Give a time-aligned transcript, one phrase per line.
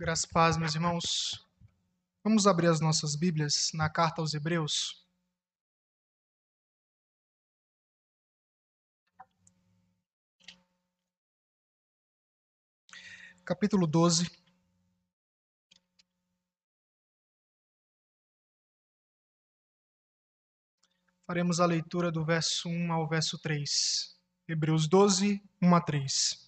[0.00, 1.44] Graças a paz, meus irmãos.
[2.22, 5.04] Vamos abrir as nossas Bíblias na carta aos Hebreus.
[13.44, 14.30] Capítulo 12.
[21.26, 24.16] Faremos a leitura do verso 1 ao verso 3.
[24.46, 26.47] Hebreus 12, 1 a 3.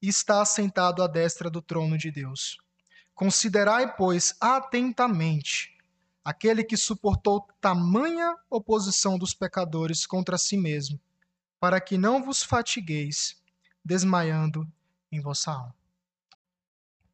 [0.00, 2.58] e está assentado à destra do trono de Deus.
[3.14, 5.76] Considerai, pois, atentamente
[6.24, 11.00] aquele que suportou tamanha oposição dos pecadores contra si mesmo,
[11.58, 13.42] para que não vos fatigueis,
[13.84, 14.70] desmaiando
[15.10, 15.74] em vossa alma.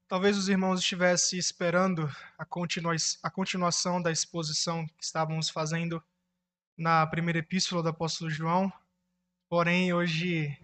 [0.09, 6.03] Talvez os irmãos estivessem esperando a, continua a continuação da exposição que estávamos fazendo
[6.77, 8.73] na primeira epístola do apóstolo João,
[9.49, 10.57] porém, hoje,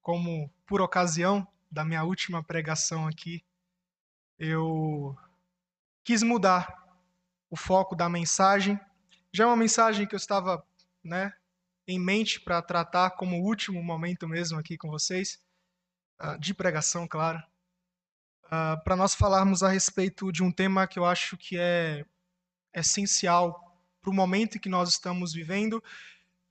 [0.00, 3.44] como por ocasião, da minha última pregação aqui,
[4.38, 5.16] eu
[6.04, 6.86] quis mudar
[7.50, 8.78] o foco da mensagem.
[9.32, 10.64] Já é uma mensagem que eu estava,
[11.02, 11.32] né,
[11.86, 15.40] em mente para tratar como último momento mesmo aqui com vocês,
[16.20, 17.38] uh, de pregação, claro,
[18.46, 22.04] uh, para nós falarmos a respeito de um tema que eu acho que é
[22.74, 25.82] essencial para o momento que nós estamos vivendo.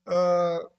[0.06, 0.75] Uh,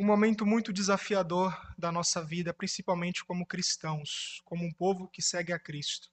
[0.00, 5.52] um momento muito desafiador da nossa vida, principalmente como cristãos, como um povo que segue
[5.52, 6.10] a Cristo.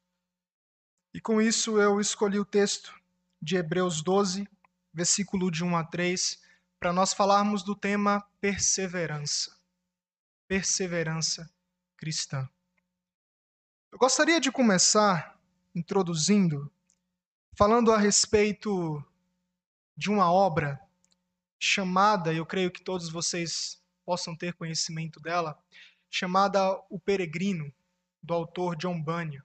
[1.13, 2.93] E com isso eu escolhi o texto
[3.41, 4.45] de Hebreus 12,
[4.93, 6.37] versículo de 1 a 3,
[6.77, 9.57] para nós falarmos do tema perseverança.
[10.49, 11.49] Perseverança
[11.95, 12.45] cristã.
[13.89, 15.39] Eu gostaria de começar
[15.73, 16.69] introduzindo,
[17.55, 19.01] falando a respeito
[19.95, 20.77] de uma obra
[21.59, 25.57] chamada, eu creio que todos vocês possam ter conhecimento dela,
[26.09, 27.71] chamada O Peregrino,
[28.21, 29.43] do autor John Bunyan.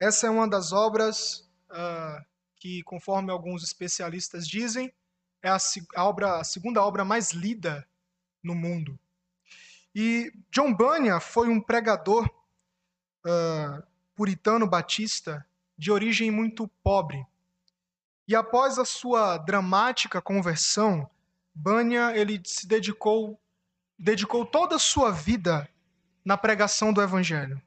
[0.00, 2.24] Essa é uma das obras uh,
[2.56, 4.92] que, conforme alguns especialistas dizem,
[5.42, 5.56] é a,
[5.94, 7.86] a, obra, a segunda obra mais lida
[8.42, 8.98] no mundo.
[9.94, 12.28] E John Bunyan foi um pregador
[13.24, 13.82] uh,
[14.14, 15.46] puritano batista
[15.78, 17.24] de origem muito pobre.
[18.28, 21.08] E após a sua dramática conversão,
[21.54, 23.38] Bunyan ele se dedicou
[23.98, 25.68] dedicou toda a sua vida
[26.24, 27.60] na pregação do evangelho.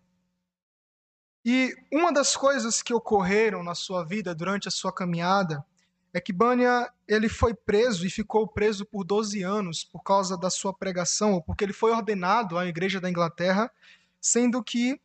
[1.43, 5.65] E uma das coisas que ocorreram na sua vida durante a sua caminhada
[6.13, 10.49] é que Bunyan ele foi preso e ficou preso por 12 anos por causa da
[10.49, 13.71] sua pregação, ou porque ele foi ordenado à Igreja da Inglaterra,
[14.19, 14.99] sendo que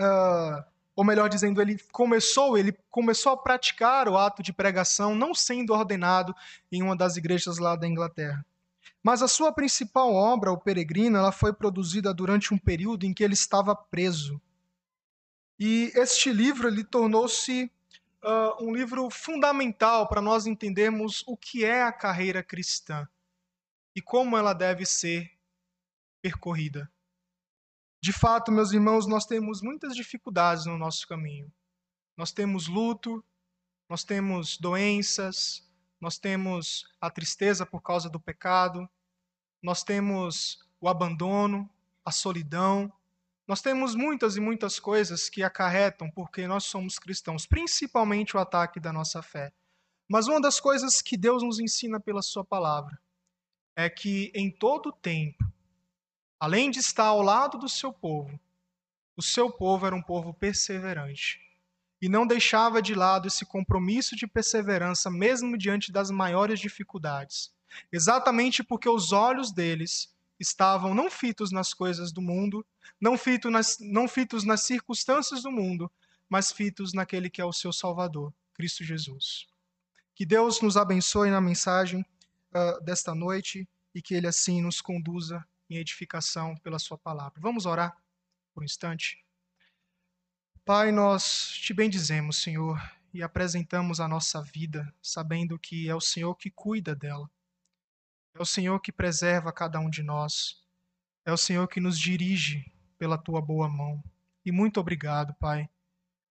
[0.00, 0.64] uh,
[0.96, 5.74] ou melhor dizendo, ele começou, ele começou a praticar o ato de pregação não sendo
[5.74, 6.34] ordenado
[6.72, 8.44] em uma das igrejas lá da Inglaterra.
[9.02, 13.22] Mas a sua principal obra, O Peregrino, ela foi produzida durante um período em que
[13.22, 14.40] ele estava preso.
[15.58, 17.70] E este livro ele tornou-se
[18.24, 23.06] uh, um livro fundamental para nós entendermos o que é a carreira cristã
[23.94, 25.30] e como ela deve ser
[26.22, 26.90] percorrida.
[28.02, 31.50] De fato, meus irmãos, nós temos muitas dificuldades no nosso caminho.
[32.16, 33.24] Nós temos luto,
[33.88, 35.66] nós temos doenças,
[36.00, 38.88] nós temos a tristeza por causa do pecado,
[39.62, 41.68] nós temos o abandono,
[42.04, 42.92] a solidão.
[43.46, 48.80] Nós temos muitas e muitas coisas que acarretam porque nós somos cristãos, principalmente o ataque
[48.80, 49.52] da nossa fé.
[50.08, 53.00] Mas uma das coisas que Deus nos ensina pela Sua palavra
[53.76, 55.44] é que em todo tempo
[56.38, 58.38] além de estar ao lado do seu povo,
[59.16, 61.40] o seu povo era um povo perseverante
[62.00, 67.50] e não deixava de lado esse compromisso de perseverança, mesmo diante das maiores dificuldades.
[67.90, 72.64] Exatamente porque os olhos deles estavam não fitos nas coisas do mundo,
[73.00, 75.90] não, fito nas, não fitos nas circunstâncias do mundo,
[76.28, 79.46] mas fitos naquele que é o seu Salvador, Cristo Jesus.
[80.14, 82.04] Que Deus nos abençoe na mensagem
[82.54, 87.40] uh, desta noite e que Ele assim nos conduza em edificação pela Sua palavra.
[87.40, 87.96] Vamos orar
[88.52, 89.24] por um instante?
[90.64, 92.80] Pai, nós te bendizemos, Senhor,
[93.14, 97.30] e apresentamos a nossa vida, sabendo que é o Senhor que cuida dela.
[98.34, 100.62] É o Senhor que preserva cada um de nós.
[101.24, 104.02] É o Senhor que nos dirige pela tua boa mão.
[104.44, 105.68] E muito obrigado, Pai,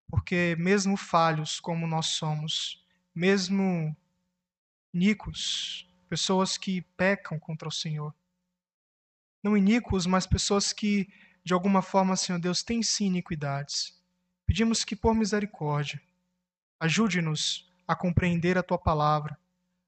[0.07, 3.95] porque mesmo falhos como nós somos, mesmo
[4.93, 8.13] iníquos, pessoas que pecam contra o Senhor,
[9.45, 11.07] não iníquos, mas pessoas que,
[11.43, 13.95] de alguma forma, Senhor Deus, têm sim iniquidades.
[14.43, 16.01] Pedimos que, por misericórdia,
[16.79, 19.37] ajude-nos a compreender a tua palavra.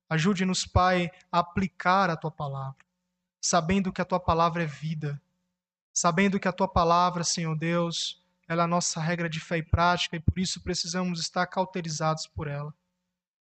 [0.07, 2.85] Ajude-nos, Pai, a aplicar a tua palavra,
[3.41, 5.19] sabendo que a tua palavra é vida,
[5.91, 9.63] sabendo que a tua palavra, Senhor Deus, ela é a nossa regra de fé e
[9.63, 12.71] prática e por isso precisamos estar cauterizados por ela.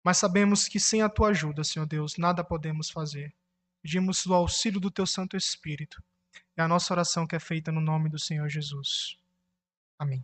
[0.04, 3.34] Mas sabemos que sem a tua ajuda, Senhor Deus, nada podemos fazer.
[3.84, 6.02] Pedimos o auxílio do teu Santo Espírito.
[6.56, 9.18] É a nossa oração que é feita no nome do Senhor Jesus.
[10.00, 10.24] Amém.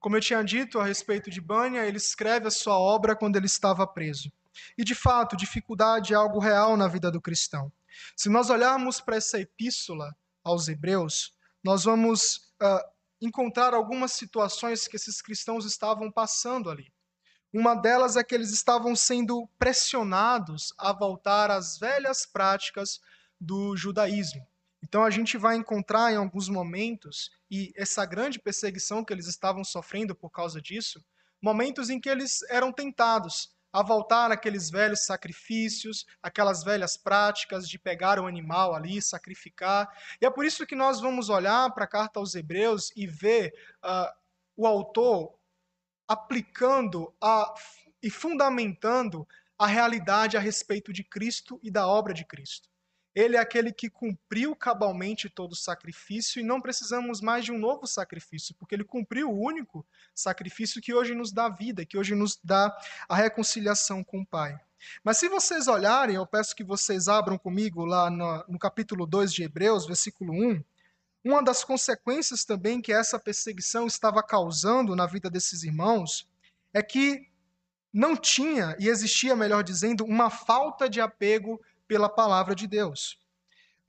[0.00, 3.44] Como eu tinha dito a respeito de Bânia, ele escreve a sua obra quando ele
[3.44, 4.32] estava preso.
[4.78, 7.70] E de fato, dificuldade é algo real na vida do cristão.
[8.16, 12.80] Se nós olharmos para essa epístola aos Hebreus, nós vamos uh,
[13.20, 16.90] encontrar algumas situações que esses cristãos estavam passando ali.
[17.52, 23.00] Uma delas é que eles estavam sendo pressionados a voltar às velhas práticas
[23.40, 24.46] do judaísmo.
[24.82, 29.64] Então a gente vai encontrar em alguns momentos, e essa grande perseguição que eles estavam
[29.64, 31.04] sofrendo por causa disso,
[31.42, 37.78] momentos em que eles eram tentados a voltar àqueles velhos sacrifícios, aquelas velhas práticas de
[37.78, 39.86] pegar o animal ali, sacrificar.
[40.20, 43.52] E é por isso que nós vamos olhar para a carta aos Hebreus e ver
[43.84, 44.10] uh,
[44.56, 45.35] o autor
[46.08, 47.54] aplicando a,
[48.02, 49.26] e fundamentando
[49.58, 52.68] a realidade a respeito de Cristo e da obra de Cristo.
[53.14, 57.58] Ele é aquele que cumpriu cabalmente todo o sacrifício e não precisamos mais de um
[57.58, 62.14] novo sacrifício, porque ele cumpriu o único sacrifício que hoje nos dá vida, que hoje
[62.14, 62.76] nos dá
[63.08, 64.60] a reconciliação com o Pai.
[65.02, 69.32] Mas se vocês olharem, eu peço que vocês abram comigo lá no, no capítulo 2
[69.32, 70.62] de Hebreus, versículo 1,
[71.28, 76.28] uma das consequências também que essa perseguição estava causando na vida desses irmãos
[76.72, 77.28] é que
[77.92, 83.18] não tinha, e existia, melhor dizendo, uma falta de apego pela palavra de Deus.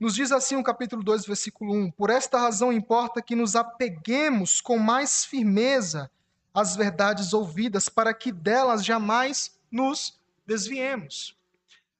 [0.00, 4.60] Nos diz assim o capítulo 2, versículo 1: Por esta razão importa que nos apeguemos
[4.60, 6.10] com mais firmeza
[6.54, 11.36] às verdades ouvidas, para que delas jamais nos desviemos.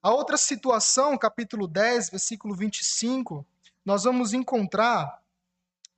[0.02, 3.44] A outra situação, capítulo 10, versículo 25,
[3.84, 5.20] nós vamos encontrar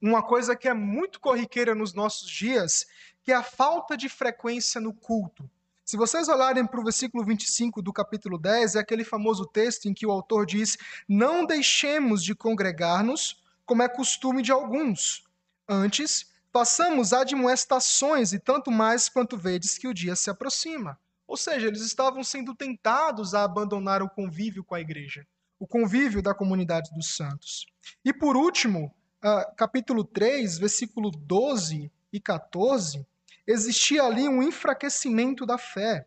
[0.00, 2.87] uma coisa que é muito corriqueira nos nossos dias,
[3.23, 5.49] que é a falta de frequência no culto.
[5.85, 9.93] Se vocês olharem para o versículo 25 do capítulo 10, é aquele famoso texto em
[9.93, 15.25] que o autor diz: Não deixemos de congregar-nos, como é costume de alguns.
[15.69, 20.99] Antes, façamos admoestações, e tanto mais quanto vedes que o dia se aproxima.
[21.26, 25.26] Ou seja, eles estavam sendo tentados a abandonar o convívio com a igreja,
[25.58, 27.67] o convívio da comunidade dos santos.
[28.05, 28.94] E por último,
[29.25, 33.06] uh, capítulo 3, versículo 12 e 14,
[33.46, 36.06] existia ali um enfraquecimento da fé.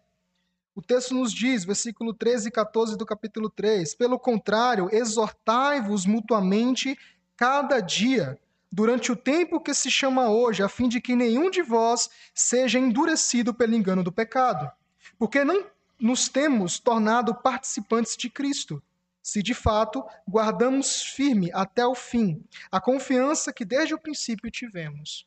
[0.76, 6.98] O texto nos diz, versículo 13 e 14 do capítulo 3, pelo contrário, exortai-vos mutuamente
[7.38, 8.40] cada dia,
[8.72, 12.80] durante o tempo que se chama hoje, a fim de que nenhum de vós seja
[12.80, 14.72] endurecido pelo engano do pecado.
[15.20, 15.68] Porque não
[16.00, 18.82] nos temos tornado participantes de Cristo
[19.24, 25.26] se de fato guardamos firme até o fim a confiança que desde o princípio tivemos.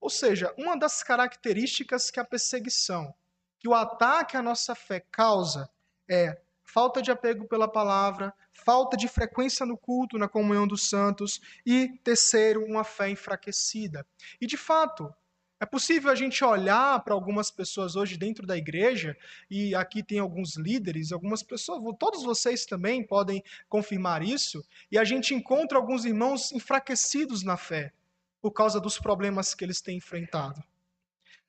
[0.00, 3.14] Ou seja, uma das características que a perseguição,
[3.58, 5.70] que o ataque à nossa fé causa
[6.08, 11.40] é falta de apego pela palavra, falta de frequência no culto, na comunhão dos santos
[11.64, 14.04] e, terceiro, uma fé enfraquecida.
[14.40, 15.12] E de fato,
[15.58, 19.16] é possível a gente olhar para algumas pessoas hoje dentro da igreja,
[19.50, 25.04] e aqui tem alguns líderes, algumas pessoas, todos vocês também podem confirmar isso, e a
[25.04, 27.92] gente encontra alguns irmãos enfraquecidos na fé,
[28.40, 30.62] por causa dos problemas que eles têm enfrentado.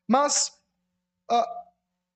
[0.08, 0.58] Mas
[1.30, 1.68] uh,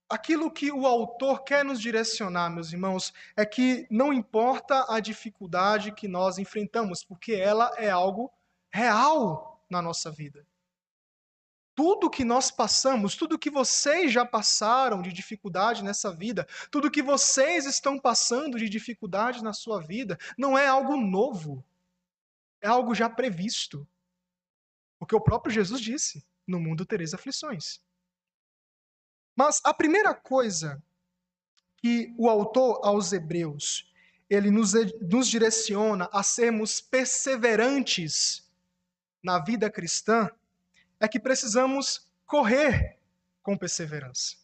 [0.10, 5.92] aquilo que o autor quer nos direcionar, meus irmãos, é que não importa a dificuldade
[5.92, 8.32] que nós enfrentamos, porque ela é algo
[8.72, 10.46] real na nossa vida
[11.82, 17.02] tudo que nós passamos, tudo que vocês já passaram de dificuldade nessa vida, tudo que
[17.02, 21.66] vocês estão passando de dificuldade na sua vida, não é algo novo.
[22.62, 23.88] É algo já previsto.
[25.00, 27.82] Porque o próprio Jesus disse: no mundo tereis aflições.
[29.36, 30.80] Mas a primeira coisa
[31.78, 33.92] que o autor aos Hebreus
[34.30, 38.48] ele nos, nos direciona a sermos perseverantes
[39.24, 40.30] na vida cristã
[41.02, 43.00] é que precisamos correr
[43.42, 44.36] com perseverança.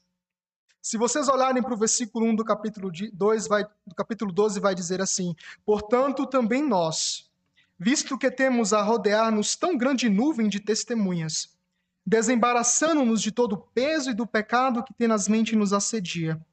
[0.82, 4.74] Se vocês olharem para o versículo 1 do capítulo 2, vai, do capítulo 12, vai
[4.74, 7.30] dizer assim: Portanto, também nós,
[7.78, 11.56] visto que temos a rodear-nos tão grande nuvem de testemunhas,
[12.04, 16.44] desembaraçando-nos de todo o peso e do pecado que tenazmente nos assedia,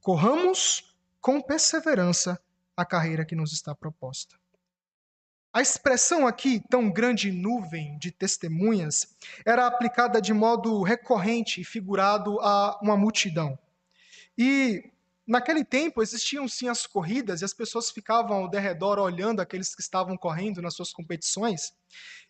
[0.00, 2.38] corramos com perseverança
[2.76, 4.36] a carreira que nos está proposta.
[5.54, 12.40] A expressão aqui, tão grande nuvem de testemunhas, era aplicada de modo recorrente e figurado
[12.40, 13.56] a uma multidão.
[14.36, 14.82] E
[15.24, 19.80] naquele tempo existiam sim as corridas e as pessoas ficavam ao derredor olhando aqueles que
[19.80, 21.72] estavam correndo nas suas competições.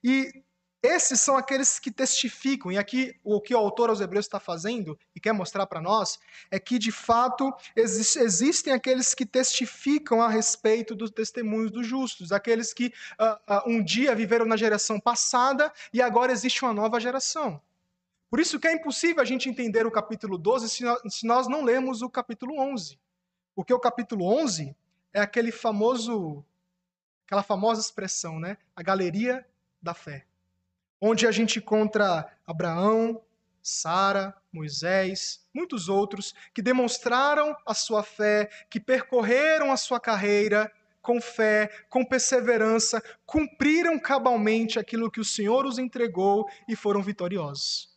[0.05, 0.44] E
[0.85, 4.99] esses são aqueles que testificam, e aqui o que o autor aos Hebreus está fazendo
[5.17, 6.19] e quer mostrar para nós
[6.51, 12.33] é que, de fato, existe, existem aqueles que testificam a respeito dos testemunhos dos justos,
[12.33, 17.01] aqueles que uh, uh, um dia viveram na geração passada e agora existe uma nova
[17.01, 17.59] geração.
[18.29, 21.49] Por isso que é impossível a gente entender o capítulo 12 se nós, se nós
[21.49, 22.99] não lermos o capítulo 11.
[23.55, 24.77] Porque o capítulo 11
[25.15, 26.45] é aquele famoso,
[27.25, 28.59] aquela famosa expressão, né?
[28.77, 29.47] A galeria
[29.81, 30.27] da fé
[31.01, 33.21] onde a gente encontra Abraão,
[33.63, 40.71] Sara, Moisés, muitos outros que demonstraram a sua fé, que percorreram a sua carreira
[41.01, 47.95] com fé, com perseverança, cumpriram cabalmente aquilo que o Senhor os entregou e foram vitoriosos.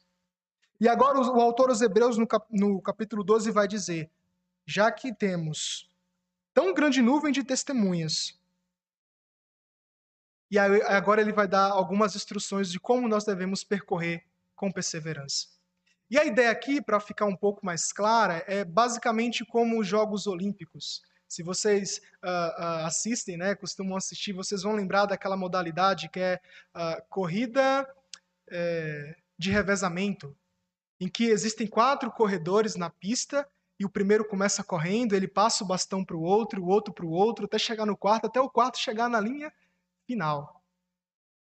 [0.80, 4.12] E agora o autor aos Hebreus, no, cap no capítulo 12, vai dizer:
[4.66, 5.90] já que temos
[6.54, 8.37] tão grande nuvem de testemunhas,
[10.50, 14.24] e agora ele vai dar algumas instruções de como nós devemos percorrer
[14.56, 15.48] com perseverança.
[16.10, 20.26] E a ideia aqui, para ficar um pouco mais clara, é basicamente como os Jogos
[20.26, 21.02] Olímpicos.
[21.28, 26.40] Se vocês uh, uh, assistem, né, costumam assistir, vocês vão lembrar daquela modalidade que é
[26.74, 27.86] uh, corrida
[28.50, 30.34] é, de revezamento,
[31.00, 33.46] em que existem quatro corredores na pista
[33.78, 37.06] e o primeiro começa correndo, ele passa o bastão para o outro, o outro para
[37.06, 39.52] o outro, até chegar no quarto, até o quarto chegar na linha
[40.08, 40.64] final.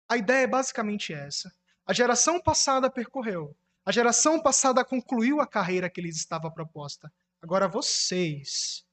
[0.07, 1.51] A ideia é basicamente essa.
[1.85, 3.55] A geração passada percorreu.
[3.85, 7.11] A geração passada concluiu a carreira que lhes estava proposta.
[7.41, 8.85] Agora vocês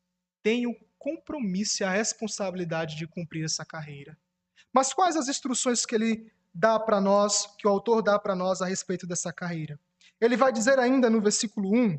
[0.42, 4.16] têm o compromisso e a responsabilidade de cumprir essa carreira.
[4.73, 8.62] Mas quais as instruções que ele dá para nós, que o autor dá para nós
[8.62, 9.78] a respeito dessa carreira?
[10.20, 11.99] Ele vai dizer ainda no versículo 1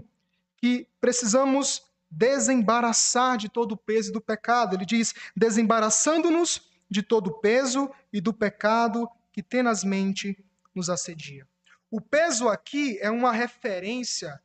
[0.57, 4.75] que precisamos desembaraçar de todo o peso do pecado.
[4.75, 10.37] Ele diz: desembaraçando-nos de todo o peso e do pecado que tenazmente
[10.73, 11.47] nos assedia.
[11.89, 14.41] O peso aqui é uma referência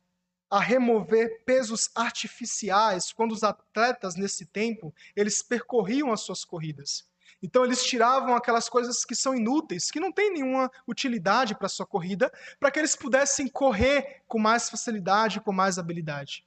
[0.49, 7.07] a remover pesos artificiais quando os atletas nesse tempo eles percorriam as suas corridas.
[7.41, 11.85] Então eles tiravam aquelas coisas que são inúteis, que não têm nenhuma utilidade para sua
[11.85, 16.45] corrida, para que eles pudessem correr com mais facilidade, com mais habilidade.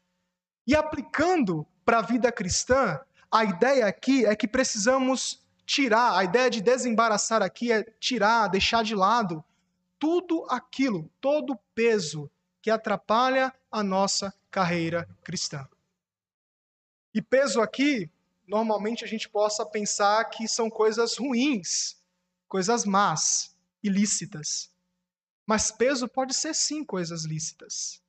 [0.66, 2.98] E aplicando para a vida cristã,
[3.30, 8.84] a ideia aqui é que precisamos tirar, a ideia de desembaraçar aqui é tirar, deixar
[8.84, 9.44] de lado
[9.98, 12.30] tudo aquilo, todo o peso
[12.62, 15.68] que atrapalha a nossa carreira cristã.
[17.12, 18.10] E peso aqui,
[18.46, 21.96] normalmente a gente possa pensar que são coisas ruins,
[22.48, 24.70] coisas más, ilícitas.
[25.46, 28.02] Mas peso pode ser sim coisas lícitas.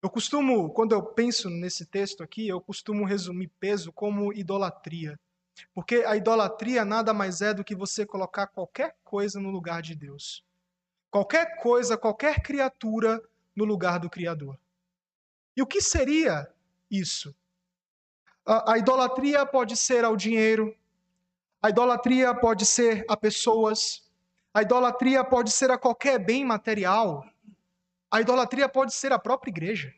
[0.00, 5.18] Eu costumo, quando eu penso nesse texto aqui, eu costumo resumir peso como idolatria.
[5.74, 9.94] Porque a idolatria nada mais é do que você colocar qualquer coisa no lugar de
[9.94, 10.44] Deus.
[11.10, 13.22] Qualquer coisa, qualquer criatura
[13.56, 14.58] no lugar do Criador.
[15.56, 16.48] E o que seria
[16.90, 17.34] isso?
[18.46, 20.76] A, a idolatria pode ser ao dinheiro,
[21.60, 24.08] a idolatria pode ser a pessoas,
[24.54, 27.24] a idolatria pode ser a qualquer bem material,
[28.10, 29.92] a idolatria pode ser a própria igreja,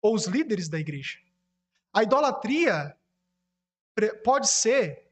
[0.00, 1.18] ou os líderes da igreja.
[1.92, 2.96] A idolatria
[4.22, 5.10] pode ser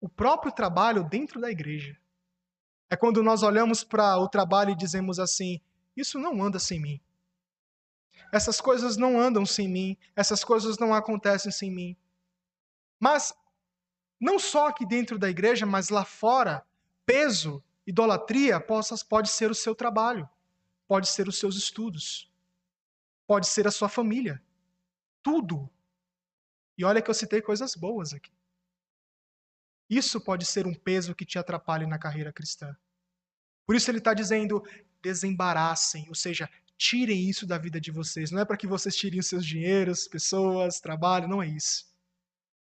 [0.00, 1.96] o próprio trabalho dentro da igreja.
[2.88, 5.60] É quando nós olhamos para o trabalho e dizemos assim:
[5.96, 7.00] isso não anda sem mim.
[8.32, 11.96] Essas coisas não andam sem mim, essas coisas não acontecem sem mim.
[12.98, 13.32] Mas,
[14.20, 16.64] não só aqui dentro da igreja, mas lá fora,
[17.04, 20.28] peso, idolatria pode ser o seu trabalho,
[20.88, 22.30] pode ser os seus estudos,
[23.26, 24.42] pode ser a sua família.
[25.22, 25.70] Tudo
[26.76, 28.32] e olha que eu citei coisas boas aqui.
[29.88, 32.76] Isso pode ser um peso que te atrapalhe na carreira cristã.
[33.66, 34.62] Por isso ele está dizendo:
[35.00, 38.30] desembaraçem, ou seja, tirem isso da vida de vocês.
[38.30, 41.86] Não é para que vocês tirem seus dinheiros, pessoas, trabalho, não é isso.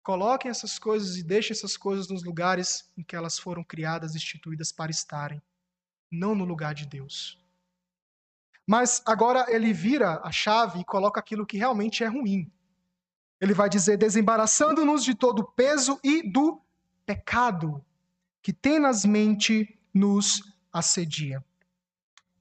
[0.03, 4.71] Coloquem essas coisas e deixem essas coisas nos lugares em que elas foram criadas, instituídas
[4.71, 5.43] para estarem,
[6.11, 7.43] não no lugar de Deus.
[8.67, 12.51] Mas agora ele vira a chave e coloca aquilo que realmente é ruim.
[13.41, 16.61] Ele vai dizer: desembaraçando-nos de todo o peso e do
[17.07, 17.85] pecado
[18.43, 21.43] que tenazmente nos assedia.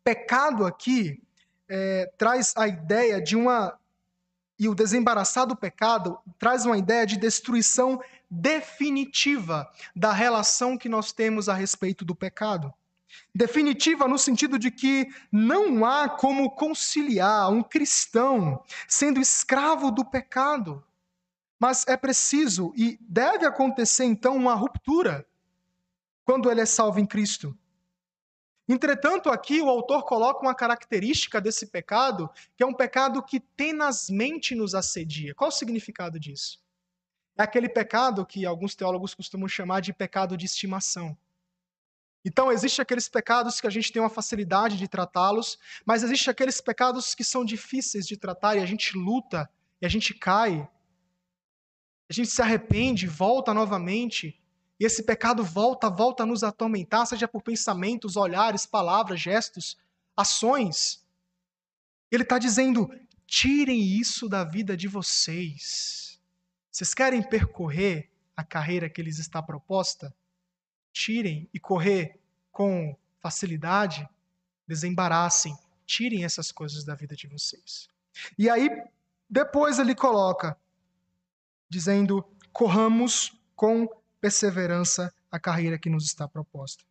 [0.04, 1.22] Pecado aqui
[1.70, 3.80] é, traz a ideia de uma.
[4.60, 11.12] E o desembaraçar do pecado traz uma ideia de destruição definitiva da relação que nós
[11.12, 12.74] temos a respeito do pecado.
[13.34, 20.84] Definitiva no sentido de que não há como conciliar um cristão sendo escravo do pecado.
[21.60, 25.26] Mas é preciso e deve acontecer então uma ruptura
[26.26, 27.58] quando ele é salvo em Cristo.
[28.68, 34.56] Entretanto, aqui o autor coloca uma característica desse pecado, que é um pecado que tenazmente
[34.56, 35.36] nos assedia.
[35.36, 36.64] Qual o significado disso?
[37.38, 41.18] É aquele pecado que alguns teólogos costumam chamar de pecado de estimação.
[42.26, 46.62] Então, existe aqueles pecados que a gente tem uma facilidade de tratá-los, mas existe aqueles
[46.62, 49.50] pecados que são difíceis de tratar e a gente luta
[49.82, 50.68] e a gente cai.
[52.10, 54.40] A gente se arrepende, volta novamente,
[54.80, 59.78] e esse pecado volta, volta a nos atormentar, seja por pensamentos, olhares, palavras, gestos,
[60.16, 61.06] ações.
[62.12, 62.90] Ele está dizendo:
[63.26, 66.20] tirem isso da vida de vocês.
[66.72, 70.14] Vocês querem percorrer a carreira que lhes está proposta?
[70.94, 72.20] Tirem e correr
[72.52, 74.08] com facilidade,
[74.68, 77.90] desembaraçem, tirem essas coisas da vida de vocês.
[78.38, 78.70] E aí,
[79.30, 80.56] depois ele coloca,
[81.68, 82.24] dizendo:
[82.54, 83.90] corramos com
[84.22, 86.84] perseverança a carreira que nos está proposta.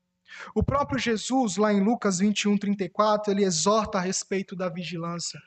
[0.54, 5.40] O próprio Jesus, lá em Lucas 21, 34, ele exorta a respeito da vigilância.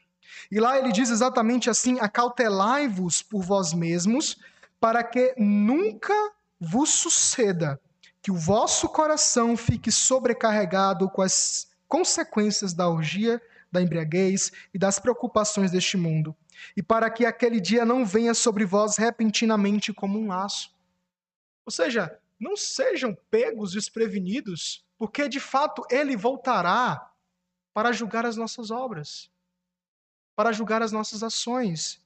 [0.49, 4.37] E lá ele diz exatamente assim: acautelai-vos por vós mesmos,
[4.79, 6.13] para que nunca
[6.59, 7.79] vos suceda
[8.25, 13.39] que o vosso coração fique sobrecarregado com as consequências da orgia,
[13.71, 16.35] da embriaguez e das preocupações deste mundo,
[16.75, 20.75] e para que aquele dia não venha sobre vós repentinamente como um laço.
[21.67, 27.11] Ou seja, não sejam pegos desprevenidos, porque de fato ele voltará
[27.75, 29.29] para julgar as nossas obras,
[30.35, 32.03] para julgar as nossas ações.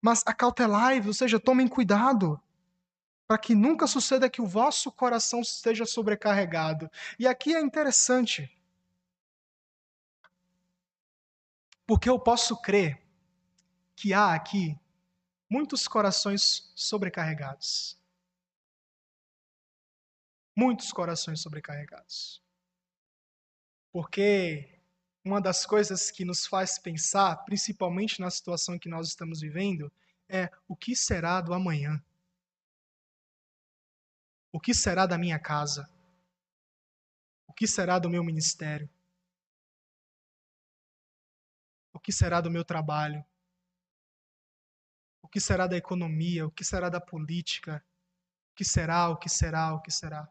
[0.00, 2.40] Mas acautelai-vos, ou seja, tomem cuidado
[3.28, 6.90] para que nunca suceda que o vosso coração esteja sobrecarregado.
[7.18, 8.50] E aqui é interessante,
[11.86, 13.06] porque eu posso crer
[13.94, 14.74] que há aqui
[15.50, 18.00] muitos corações sobrecarregados.
[20.56, 22.42] Muitos corações sobrecarregados.
[23.92, 24.80] Porque
[25.22, 29.92] uma das coisas que nos faz pensar, principalmente na situação que nós estamos vivendo,
[30.28, 32.02] é o que será do amanhã.
[34.58, 35.88] O que será da minha casa?
[37.46, 38.90] O que será do meu ministério?
[41.92, 43.24] O que será do meu trabalho?
[45.22, 46.44] O que será da economia?
[46.44, 47.86] O que será da política?
[48.50, 49.08] O que será?
[49.10, 49.74] O que será?
[49.74, 50.28] O que será?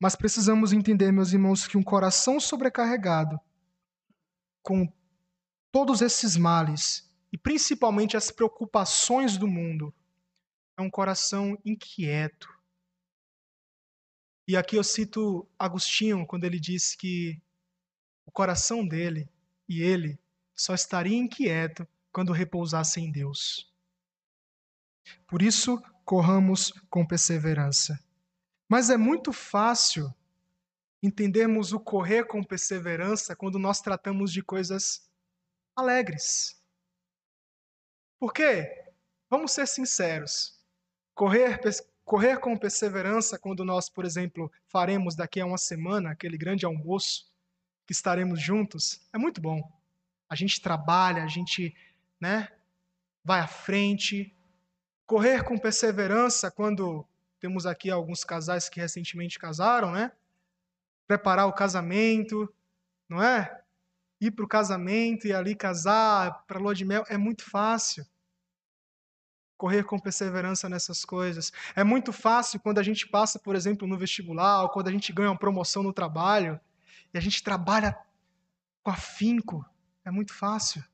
[0.00, 3.40] Mas precisamos entender, meus irmãos, que um coração sobrecarregado
[4.64, 4.92] com
[5.70, 9.94] todos esses males e principalmente as preocupações do mundo
[10.76, 12.48] é um coração inquieto.
[14.46, 17.40] E aqui eu cito Agostinho quando ele diz que
[18.26, 19.28] o coração dele
[19.68, 20.18] e ele
[20.54, 23.72] só estaria inquieto quando repousasse em Deus.
[25.26, 27.98] Por isso, corramos com perseverança.
[28.68, 30.14] Mas é muito fácil
[31.02, 35.08] entendermos o correr com perseverança quando nós tratamos de coisas
[35.76, 36.62] alegres.
[38.18, 38.92] Por quê?
[39.28, 40.53] Vamos ser sinceros.
[41.14, 41.60] Correr,
[42.04, 47.32] correr com perseverança quando nós, por exemplo, faremos daqui a uma semana aquele grande almoço
[47.86, 49.62] que estaremos juntos, é muito bom.
[50.28, 51.74] A gente trabalha, a gente,
[52.20, 52.48] né,
[53.22, 54.34] vai à frente.
[55.06, 57.06] Correr com perseverança quando
[57.38, 60.10] temos aqui alguns casais que recentemente casaram, né?
[61.06, 62.52] Preparar o casamento,
[63.08, 63.62] não é?
[64.20, 68.04] Ir para o casamento e ali casar para lua de mel é muito fácil
[69.56, 71.52] correr com perseverança nessas coisas.
[71.74, 75.12] É muito fácil quando a gente passa, por exemplo, no vestibular, ou quando a gente
[75.12, 76.60] ganha uma promoção no trabalho,
[77.12, 77.96] e a gente trabalha
[78.82, 79.64] com afinco.
[80.04, 80.84] É muito fácil.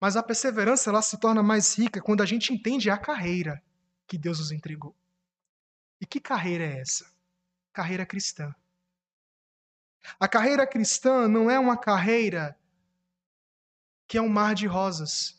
[0.00, 3.62] Mas a perseverança ela se torna mais rica quando a gente entende a carreira
[4.06, 4.94] que Deus nos entregou.
[6.00, 7.10] E que carreira é essa?
[7.72, 8.54] Carreira cristã.
[10.18, 12.56] A carreira cristã não é uma carreira
[14.06, 15.37] que é um mar de rosas.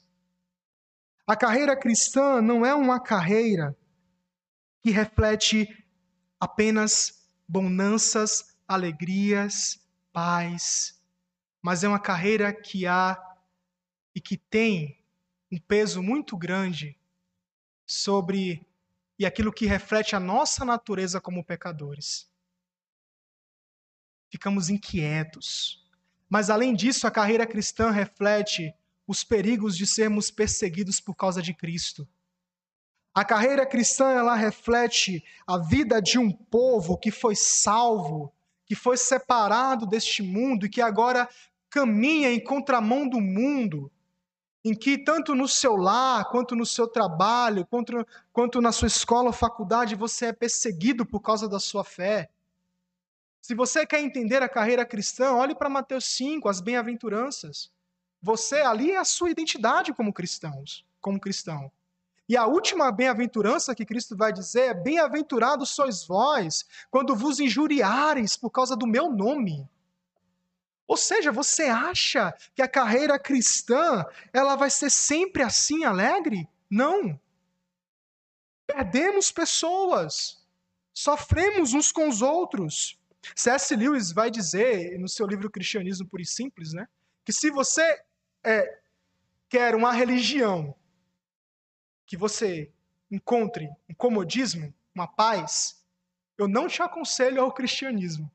[1.29, 3.77] A carreira cristã não é uma carreira
[4.81, 5.67] que reflete
[6.39, 9.79] apenas bonanças, alegrias
[10.11, 10.99] paz,
[11.61, 13.15] mas é uma carreira que há
[14.15, 15.05] e que tem
[15.51, 16.97] um peso muito grande
[17.85, 18.65] sobre
[19.19, 22.27] e aquilo que reflete a nossa natureza como pecadores.
[24.31, 25.87] Ficamos inquietos.
[26.27, 28.73] Mas além disso, a carreira cristã reflete
[29.09, 32.07] os perigos de sermos perseguidos por causa de Cristo.
[33.11, 38.31] A carreira cristã ela reflete a vida de um povo que foi salvo,
[38.67, 41.27] que foi separado deste mundo e que agora
[41.71, 43.91] caminha em contramão do mundo,
[44.63, 49.29] em que tanto no seu lar, quanto no seu trabalho, quanto, quanto na sua escola
[49.29, 52.29] ou faculdade, você é perseguido por causa da sua fé.
[53.41, 57.71] Se você quer entender a carreira cristã, olhe para Mateus 5, as bem-aventuranças.
[58.21, 61.71] Você ali é a sua identidade como cristãos, como cristão.
[62.27, 68.37] E a última bem-aventurança que Cristo vai dizer é: Bem-aventurados sois vós, quando vos injuriareis
[68.37, 69.67] por causa do meu nome.
[70.87, 76.47] Ou seja, você acha que a carreira cristã ela vai ser sempre assim alegre?
[76.69, 77.19] Não.
[78.67, 80.39] Perdemos pessoas,
[80.93, 82.99] sofremos uns com os outros.
[83.35, 83.75] C.S.
[83.75, 86.87] Lewis vai dizer no seu livro Cristianismo Puro e Simples, né,
[87.25, 87.99] que se você
[88.43, 88.81] é,
[89.47, 90.75] quer uma religião
[92.05, 92.71] que você
[93.11, 95.83] encontre um comodismo, uma paz,
[96.37, 98.31] eu não te aconselho ao cristianismo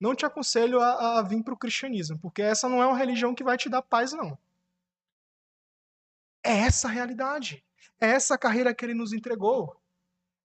[0.00, 3.34] não te aconselho a, a vir para o cristianismo, porque essa não é uma religião
[3.34, 4.36] que vai te dar paz, não.
[6.42, 7.62] É essa a realidade.
[8.00, 9.78] É essa a carreira que ele nos entregou.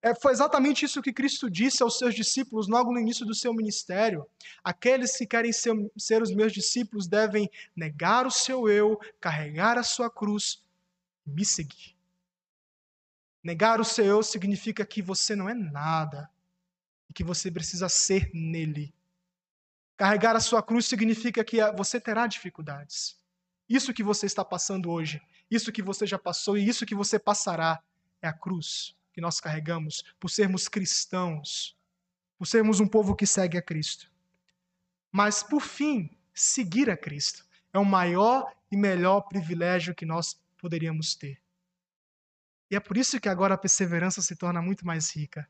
[0.05, 3.51] É, foi exatamente isso que Cristo disse aos seus discípulos logo no início do seu
[3.51, 4.23] ministério.
[4.63, 9.83] Aqueles que querem ser, ser os meus discípulos devem negar o seu eu, carregar a
[9.83, 10.63] sua cruz
[11.25, 11.97] e me seguir.
[13.43, 16.29] Negar o seu eu significa que você não é nada
[17.09, 18.93] e que você precisa ser nele.
[19.97, 23.19] Carregar a sua cruz significa que você terá dificuldades.
[23.67, 27.17] Isso que você está passando hoje, isso que você já passou e isso que você
[27.17, 27.81] passará
[28.21, 31.73] é a cruz que nós carregamos por sermos cristãos,
[32.37, 34.11] por sermos um povo que segue a Cristo.
[35.09, 41.15] Mas, por fim, seguir a Cristo é o maior e melhor privilégio que nós poderíamos
[41.15, 41.41] ter.
[42.69, 45.49] E é por isso que agora a perseverança se torna muito mais rica.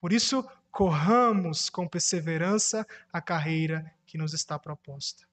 [0.00, 5.26] Por isso, corramos com perseverança a carreira que nos está proposta.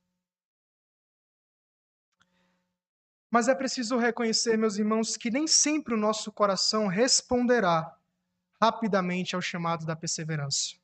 [3.32, 7.96] Mas é preciso reconhecer, meus irmãos, que nem sempre o nosso coração responderá
[8.60, 10.76] rapidamente ao chamado da perseverança.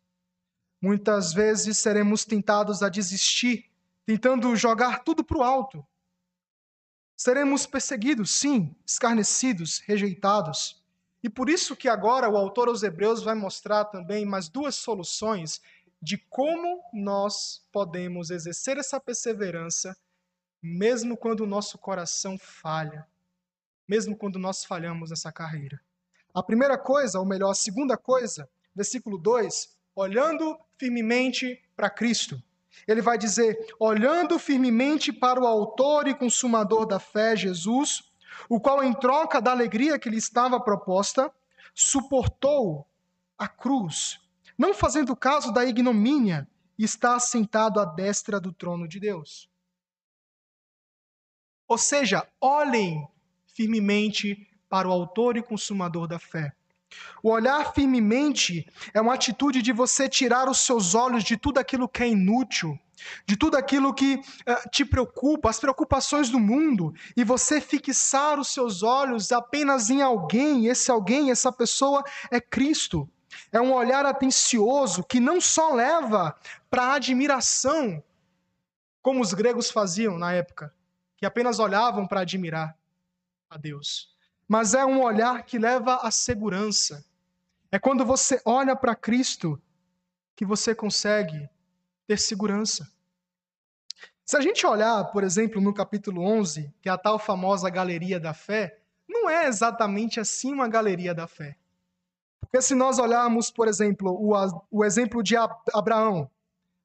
[0.79, 3.69] Muitas vezes seremos tentados a desistir,
[4.05, 5.85] tentando jogar tudo para o alto.
[7.17, 10.83] Seremos perseguidos, sim, escarnecidos, rejeitados.
[11.23, 15.61] E por isso que agora o autor aos Hebreus vai mostrar também mais duas soluções
[15.99, 19.97] de como nós podemos exercer essa perseverança
[20.65, 23.07] mesmo quando o nosso coração falha,
[23.87, 25.79] mesmo quando nós falhamos nessa carreira.
[26.33, 32.41] A primeira coisa, ou melhor, a segunda coisa, versículo 2, olhando firmemente para Cristo.
[32.87, 38.03] Ele vai dizer: olhando firmemente para o Autor e Consumador da fé, Jesus,
[38.49, 41.31] o qual, em troca da alegria que lhe estava proposta,
[41.73, 42.87] suportou
[43.37, 44.19] a cruz,
[44.57, 46.47] não fazendo caso da ignomínia,
[46.77, 49.49] e está assentado à destra do trono de Deus.
[51.67, 53.07] Ou seja, olhem
[53.47, 56.53] firmemente para o Autor e Consumador da fé.
[57.23, 61.89] O olhar firmemente é uma atitude de você tirar os seus olhos de tudo aquilo
[61.89, 62.79] que é inútil,
[63.25, 68.49] de tudo aquilo que uh, te preocupa, as preocupações do mundo, e você fixar os
[68.49, 73.09] seus olhos apenas em alguém, esse alguém, essa pessoa é Cristo.
[73.51, 76.35] É um olhar atencioso que não só leva
[76.69, 78.01] para a admiração,
[79.01, 80.73] como os gregos faziam na época,
[81.17, 82.77] que apenas olhavam para admirar
[83.49, 84.15] a Deus,
[84.47, 87.05] mas é um olhar que leva à segurança.
[87.71, 89.61] É quando você olha para Cristo
[90.35, 91.49] que você consegue
[92.07, 92.87] ter segurança.
[94.25, 98.19] Se a gente olhar, por exemplo, no capítulo 11, que é a tal famosa galeria
[98.19, 101.57] da fé, não é exatamente assim uma galeria da fé.
[102.39, 104.33] Porque se nós olharmos, por exemplo, o,
[104.71, 105.35] o exemplo de
[105.73, 106.29] Abraão,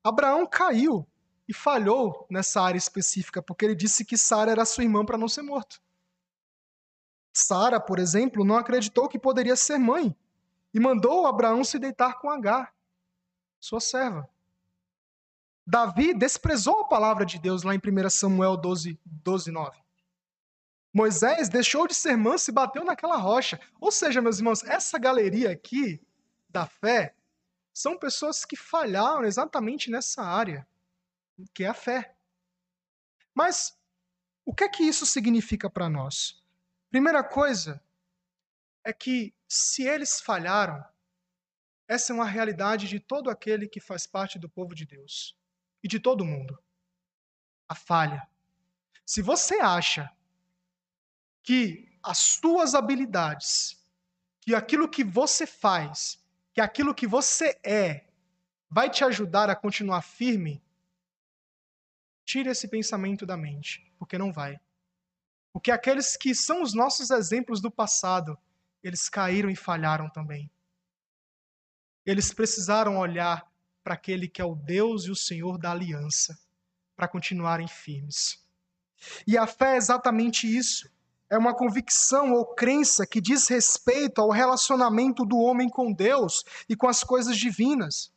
[0.03, 1.07] Abraão caiu
[1.51, 5.27] e falhou nessa área específica, porque ele disse que Sara era sua irmã para não
[5.27, 5.83] ser morto.
[7.33, 10.17] Sara, por exemplo, não acreditou que poderia ser mãe
[10.73, 12.73] e mandou Abraão se deitar com Agar,
[13.59, 14.31] sua serva.
[15.67, 19.77] Davi desprezou a palavra de Deus lá em 1 Samuel 12, 12 9.
[20.95, 23.61] Moisés deixou de ser manso e bateu naquela rocha.
[23.81, 26.01] Ou seja, meus irmãos, essa galeria aqui
[26.49, 27.13] da fé
[27.73, 30.67] são pessoas que falharam exatamente nessa área,
[31.55, 32.14] que é a fé.
[33.35, 33.79] Mas
[34.44, 36.42] o que é que isso significa para nós?
[36.90, 37.83] Primeira coisa
[38.85, 40.85] é que se eles falharam,
[41.87, 45.37] essa é uma realidade de todo aquele que faz parte do povo de Deus
[45.83, 46.59] e de todo mundo.
[47.68, 48.29] A falha.
[49.05, 50.11] Se você acha
[51.42, 53.85] que as suas habilidades,
[54.40, 56.22] que aquilo que você faz,
[56.53, 58.07] que aquilo que você é,
[58.68, 60.62] vai te ajudar a continuar firme,
[62.31, 64.61] tire esse pensamento da mente, porque não vai.
[65.53, 68.38] Porque aqueles que são os nossos exemplos do passado,
[68.83, 70.49] eles caíram e falharam também.
[72.07, 73.51] Eles precisaram olhar
[73.83, 76.38] para aquele que é o Deus e o Senhor da aliança,
[76.95, 78.40] para continuarem firmes.
[79.27, 80.88] E a fé é exatamente isso
[81.31, 86.75] é uma convicção ou crença que diz respeito ao relacionamento do homem com Deus e
[86.75, 88.12] com as coisas divinas.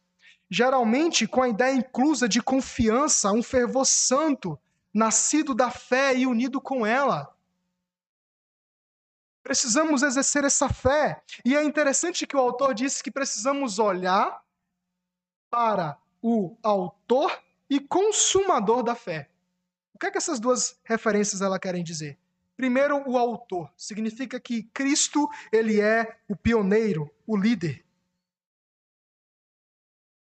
[0.54, 4.60] Geralmente com a ideia inclusa de confiança, um fervor santo,
[4.94, 7.36] nascido da fé e unido com ela.
[9.42, 11.24] Precisamos exercer essa fé.
[11.44, 14.44] E é interessante que o autor disse que precisamos olhar
[15.50, 17.36] para o autor
[17.68, 19.32] e consumador da fé.
[19.92, 22.16] O que é que essas duas referências ela querem dizer?
[22.56, 23.74] Primeiro, o autor.
[23.76, 27.83] Significa que Cristo, ele é o pioneiro, o líder.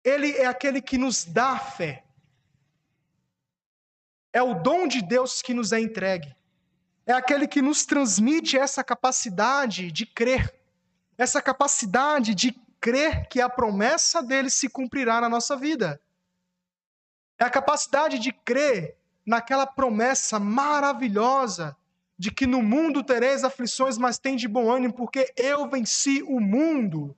[0.07, 2.05] Ele é aquele que nos dá a fé.
[4.31, 6.33] É o dom de Deus que nos é entregue.
[7.05, 10.55] É aquele que nos transmite essa capacidade de crer.
[11.17, 15.99] Essa capacidade de crer que a promessa dele se cumprirá na nossa vida.
[17.37, 21.75] É a capacidade de crer naquela promessa maravilhosa
[22.17, 26.39] de que no mundo tereis aflições, mas tem de bom ânimo, porque eu venci o
[26.39, 27.13] mundo.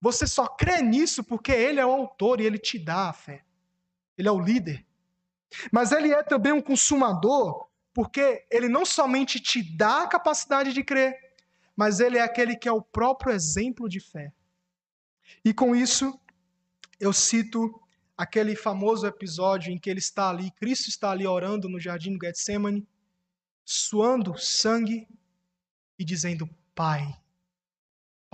[0.00, 3.44] Você só crê nisso porque ele é o autor e ele te dá a fé.
[4.16, 4.84] Ele é o líder.
[5.72, 10.84] Mas ele é também um consumador, porque ele não somente te dá a capacidade de
[10.84, 11.16] crer,
[11.74, 14.32] mas ele é aquele que é o próprio exemplo de fé.
[15.44, 16.18] E com isso,
[16.98, 17.80] eu cito
[18.16, 22.24] aquele famoso episódio em que ele está ali, Cristo está ali orando no jardim do
[22.24, 22.86] Getsemane,
[23.64, 25.06] suando sangue
[25.98, 27.14] e dizendo: Pai,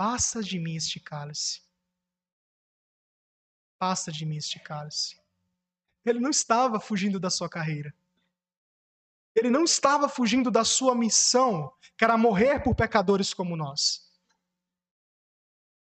[0.03, 1.61] passa de mim este cálice.
[3.79, 5.17] Passa de mim este cálice.
[6.03, 7.95] Ele não estava fugindo da sua carreira.
[9.33, 14.11] Ele não estava fugindo da sua missão, que era morrer por pecadores como nós.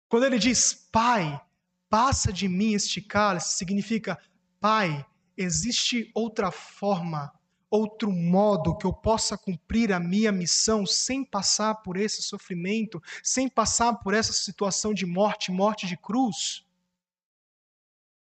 [0.10, 1.41] Quando ele diz, Pai,
[1.89, 4.21] passa de mim este cálice, significa,
[4.60, 5.06] Pai,
[5.38, 7.32] existe outra forma
[7.72, 13.48] outro modo que eu possa cumprir a minha missão sem passar por esse sofrimento, sem
[13.48, 16.68] passar por essa situação de morte, morte de cruz?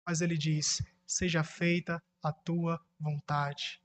[0.06, 3.82] Mas ele diz: seja feita a tua vontade.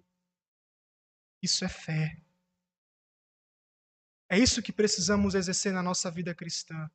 [1.41, 2.21] Isso é fé.
[4.29, 6.89] É isso que precisamos exercer na nossa vida cristã.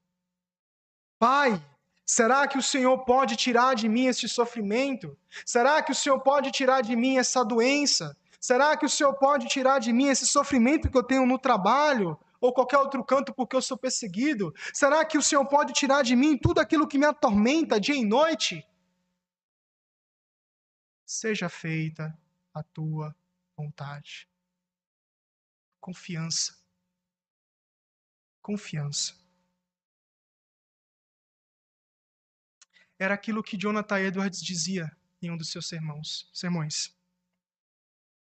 [1.18, 1.60] Pai,
[2.06, 5.18] será que o Senhor pode tirar de mim este sofrimento?
[5.44, 8.16] Será que o Senhor pode tirar de mim essa doença?
[8.44, 12.20] Será que o Senhor pode tirar de mim esse sofrimento que eu tenho no trabalho?
[12.38, 14.52] Ou qualquer outro canto porque eu sou perseguido?
[14.74, 18.04] Será que o Senhor pode tirar de mim tudo aquilo que me atormenta dia e
[18.04, 18.62] noite?
[21.06, 22.14] Seja feita
[22.52, 23.16] a tua
[23.56, 24.28] vontade.
[25.80, 26.54] Confiança.
[28.42, 29.14] Confiança.
[32.98, 36.28] Era aquilo que Jonathan Edwards dizia em um dos seus sermões.
[36.30, 36.94] sermões.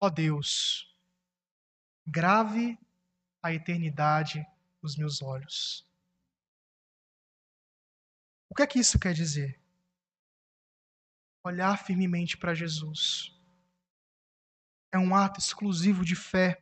[0.04, 0.94] Ó Deus,
[2.06, 2.78] grave
[3.42, 4.46] a eternidade
[4.82, 5.88] nos meus olhos.
[8.50, 9.58] O que é que isso quer dizer?
[11.42, 13.34] Olhar firmemente para Jesus.
[14.92, 16.62] É um ato exclusivo de fé.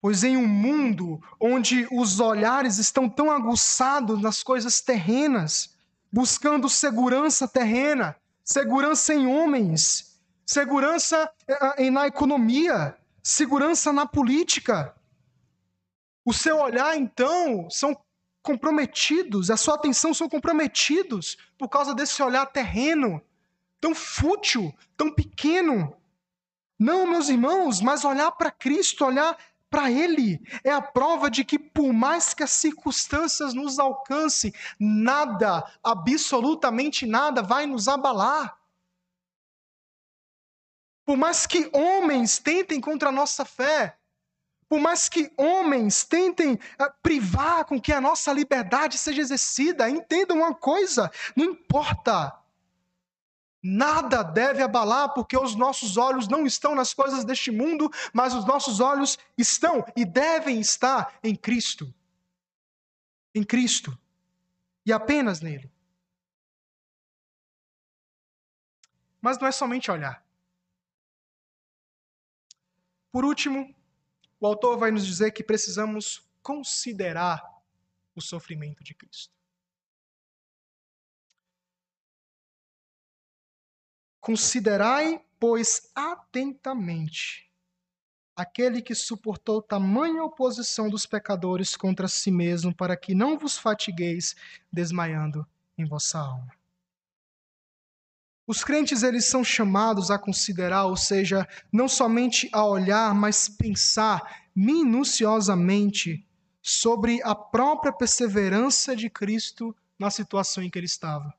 [0.00, 5.78] Pois em um mundo onde os olhares estão tão aguçados nas coisas terrenas,
[6.10, 10.13] buscando segurança terrena, segurança em homens,
[10.46, 14.94] segurança eh, na economia, segurança na política.
[16.24, 17.96] O seu olhar, então, são
[18.42, 23.20] comprometidos, a sua atenção são comprometidos por causa desse olhar terreno,
[23.80, 25.96] tão fútil, tão pequeno.
[26.78, 29.36] Não, meus irmãos, mas olhar para Cristo, olhar
[29.70, 35.64] para Ele, é a prova de que, por mais que as circunstâncias nos alcancem, nada,
[35.82, 38.56] absolutamente nada, vai nos abalar.
[41.04, 43.98] Por mais que homens tentem contra a nossa fé,
[44.66, 50.38] Por mais que homens tentem uh, privar com que a nossa liberdade seja exercida, entendam
[50.38, 52.36] uma coisa: não importa.
[53.62, 58.44] Nada deve abalar, porque os nossos olhos não estão nas coisas deste mundo, mas os
[58.44, 61.92] nossos olhos estão e devem estar em Cristo.
[63.34, 63.96] Em Cristo.
[64.84, 65.70] E apenas nele.
[69.20, 70.23] Mas não é somente olhar.
[73.14, 73.72] Por último,
[74.40, 77.40] o autor vai nos dizer que precisamos considerar
[78.12, 79.32] o sofrimento de Cristo.
[84.20, 87.48] Considerai, pois, atentamente
[88.34, 94.34] aquele que suportou tamanha oposição dos pecadores contra si mesmo, para que não vos fatigueis
[94.72, 95.46] desmaiando
[95.78, 96.63] em vossa alma.
[98.46, 104.44] Os crentes eles são chamados a considerar, ou seja, não somente a olhar, mas pensar
[104.54, 106.26] minuciosamente
[106.62, 111.34] sobre a própria perseverança de Cristo na situação em que ele estava.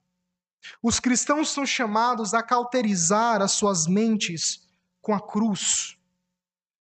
[0.82, 4.68] Os cristãos são chamados a cauterizar as suas mentes
[5.00, 5.98] com a cruz,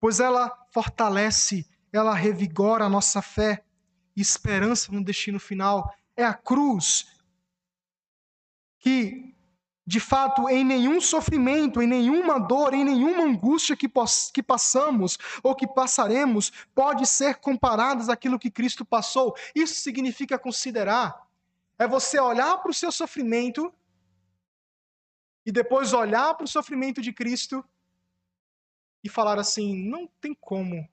[0.01, 3.63] pois ela fortalece, ela revigora a nossa fé
[4.17, 5.95] e esperança no destino final.
[6.17, 7.07] É a cruz
[8.79, 9.36] que
[9.87, 13.89] de fato, em nenhum sofrimento, em nenhuma dor, em nenhuma angústia que,
[14.35, 19.37] que passamos ou que passaremos, pode ser comparadas àquilo que Cristo passou.
[19.55, 21.25] Isso significa considerar.
[21.79, 23.73] É você olhar para o seu sofrimento
[25.45, 27.65] e depois olhar para o sofrimento de Cristo
[29.05, 30.89] e falar assim: não tem como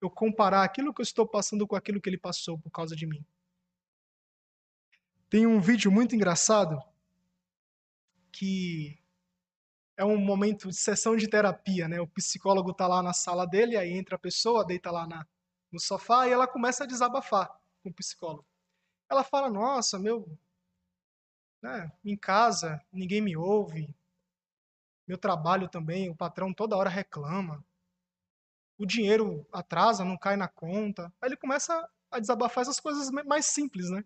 [0.00, 3.06] eu comparar aquilo que eu estou passando com aquilo que ele passou por causa de
[3.06, 3.24] mim.
[5.28, 6.80] Tem um vídeo muito engraçado
[8.40, 8.98] que
[9.98, 12.00] é um momento de sessão de terapia, né?
[12.00, 15.26] O psicólogo está lá na sala dele, aí entra a pessoa, deita lá na,
[15.70, 18.46] no sofá e ela começa a desabafar com o psicólogo.
[19.10, 20.26] Ela fala: Nossa, meu,
[21.60, 23.94] né, em casa ninguém me ouve,
[25.06, 27.62] meu trabalho também, o patrão toda hora reclama,
[28.78, 31.12] o dinheiro atrasa, não cai na conta.
[31.20, 34.02] Aí ele começa a desabafar essas coisas mais simples, né?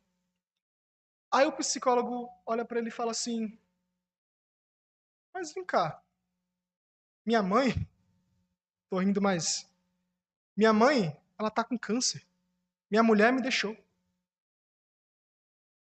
[1.31, 3.57] Aí o psicólogo olha para ele e fala assim:
[5.35, 6.01] mas vem cá.
[7.27, 7.73] Minha mãe.
[8.89, 9.69] Tô rindo, mas.
[10.57, 12.25] Minha mãe, ela tá com câncer.
[12.89, 13.77] Minha mulher me deixou.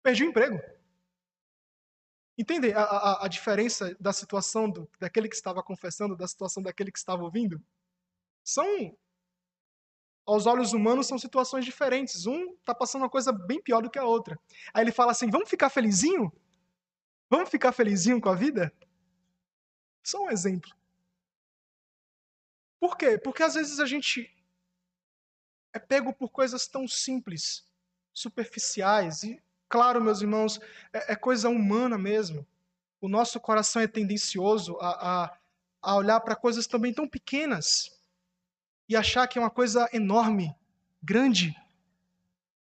[0.03, 0.59] Perdi o emprego.
[2.37, 6.90] Entende a, a, a diferença da situação do, daquele que estava confessando, da situação daquele
[6.90, 7.62] que estava ouvindo?
[8.44, 8.96] São
[10.27, 12.27] aos olhos humanos são situações diferentes.
[12.27, 14.38] Um está passando uma coisa bem pior do que a outra.
[14.74, 16.33] Aí ele fala assim: vamos ficar felizinho?
[17.31, 18.72] Vamos ficar felizinho com a vida?
[20.09, 20.71] Só um exemplo.
[22.81, 23.18] Por quê?
[23.18, 24.35] Porque às vezes a gente
[25.71, 27.62] é pego por coisas tão simples,
[28.14, 29.23] superficiais.
[29.23, 30.59] E, claro, meus irmãos,
[30.94, 32.47] é, é coisa humana mesmo.
[33.03, 35.38] O nosso coração é tendencioso a, a,
[35.83, 37.94] a olhar para coisas também tão pequenas
[38.88, 40.57] e achar que é uma coisa enorme,
[41.03, 41.55] grande.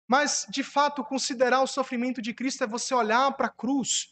[0.06, 4.10] Mas, de fato, considerar o sofrimento de Cristo é você olhar para a cruz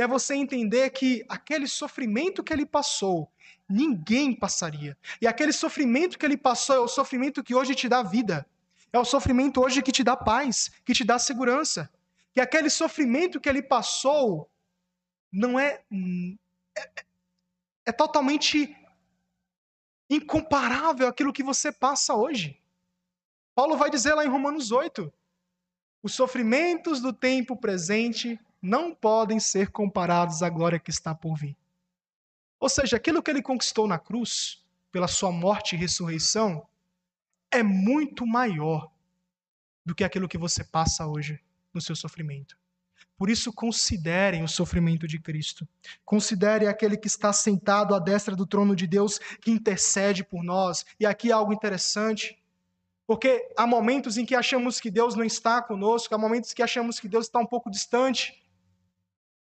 [0.00, 3.30] é você entender que aquele sofrimento que ele passou,
[3.68, 4.96] ninguém passaria.
[5.20, 8.46] E aquele sofrimento que ele passou é o sofrimento que hoje te dá vida.
[8.92, 11.90] É o sofrimento hoje que te dá paz, que te dá segurança.
[12.34, 14.50] Que aquele sofrimento que ele passou
[15.32, 15.82] não é,
[16.76, 16.90] é,
[17.86, 18.76] é totalmente
[20.08, 22.60] incomparável àquilo que você passa hoje.
[23.54, 25.12] Paulo vai dizer lá em Romanos 8:
[26.02, 31.56] os sofrimentos do tempo presente não podem ser comparados à glória que está por vir.
[32.58, 36.66] Ou seja, aquilo que ele conquistou na cruz, pela sua morte e ressurreição,
[37.50, 38.90] é muito maior
[39.84, 41.40] do que aquilo que você passa hoje
[41.72, 42.58] no seu sofrimento.
[43.16, 45.68] Por isso, considerem o sofrimento de Cristo.
[46.06, 50.86] Considerem aquele que está sentado à destra do trono de Deus, que intercede por nós.
[50.98, 52.42] E aqui algo interessante.
[53.06, 56.98] Porque há momentos em que achamos que Deus não está conosco, há momentos que achamos
[56.98, 58.39] que Deus está um pouco distante.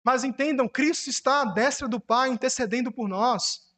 [0.04, 3.72] Mas entendam, Cristo está à destra do Pai, intercedendo por nós,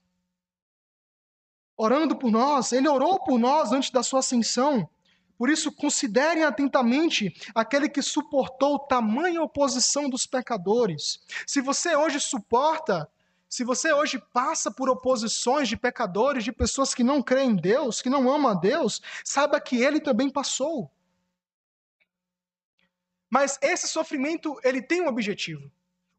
[1.75, 2.71] orando por nós.
[2.71, 4.89] Ele orou por nós antes da sua ascensão.
[5.37, 11.19] Por isso, considerem atentamente aquele que suportou tamanha oposição dos pecadores.
[11.45, 13.09] Se você hoje suporta,
[13.49, 18.01] se você hoje passa por oposições de pecadores, de pessoas que não creem em Deus,
[18.01, 20.89] que não amam a Deus, saiba que ele também passou.
[23.29, 25.69] Mas esse sofrimento, ele tem um objetivo.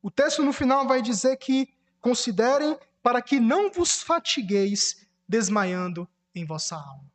[0.04, 6.44] O texto no final vai dizer que considerem para que não vos fatigueis desmaiando em
[6.44, 7.10] vossa alma.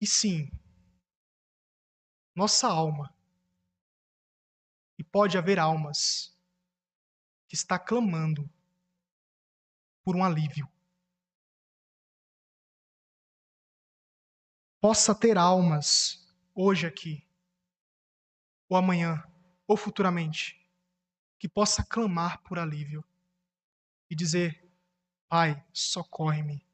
[0.00, 0.50] E sim,
[2.34, 3.16] nossa alma,
[4.98, 6.36] e pode haver almas,
[7.46, 8.50] que está clamando
[10.02, 10.68] por um alívio.
[14.80, 17.25] Possa ter almas hoje aqui
[18.68, 19.22] ou amanhã,
[19.66, 20.60] ou futuramente,
[21.38, 23.04] que possa clamar por alívio
[24.10, 24.68] e dizer:
[25.28, 26.64] Pai, socorre-me,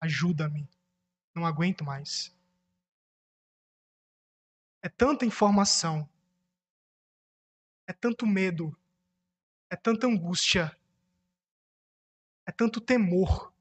[0.00, 0.68] ajuda-me,
[1.34, 2.36] não aguento mais.
[4.82, 6.08] É tanta informação,
[7.86, 8.76] é tanto medo,
[9.68, 10.76] é tanta angústia,
[12.46, 13.52] é tanto temor,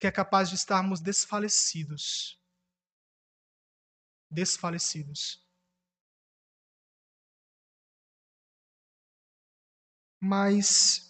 [0.00, 2.37] que é capaz de estarmos desfalecidos.
[4.30, 5.44] Desfalecidos.
[10.20, 11.08] Mas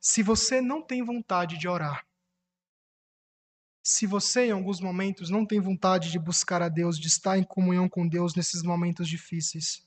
[0.00, 2.06] se você não tem vontade de orar,
[3.82, 7.44] se você em alguns momentos não tem vontade de buscar a Deus, de estar em
[7.44, 9.86] comunhão com Deus nesses momentos difíceis,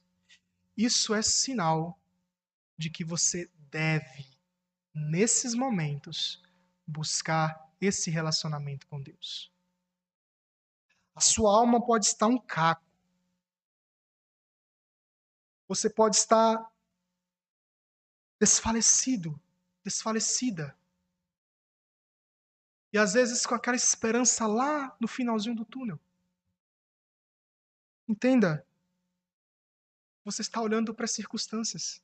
[0.77, 1.99] isso é sinal
[2.77, 4.25] de que você deve,
[4.93, 6.41] nesses momentos,
[6.87, 9.51] buscar esse relacionamento com Deus.
[11.19, 12.81] A sua alma pode estar um caco.
[15.67, 16.71] Você pode estar
[18.39, 19.37] desfalecido,
[19.83, 20.73] desfalecida.
[22.93, 25.99] E às vezes com aquela esperança lá no finalzinho do túnel.
[28.07, 28.65] Entenda,
[30.23, 32.01] você está olhando para as circunstâncias.